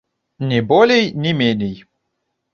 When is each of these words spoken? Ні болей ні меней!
Ні 0.51 0.61
болей 0.71 1.05
ні 1.27 1.33
меней! 1.43 1.77